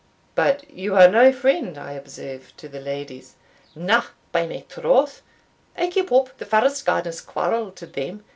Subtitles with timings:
[0.33, 3.35] "But you are no friend, I observe, to the ladies."
[3.75, 5.21] "Na, by my troth,
[5.77, 8.25] I keep up the first gardener's quarrel to them.